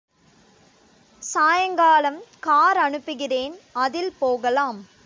சாயங்காலம் 1.21 2.23
கார் 2.39 2.77
அனுப்புகிறேன் 2.77 3.53
அதில் 3.71 4.13
போகலாம். 4.19 4.79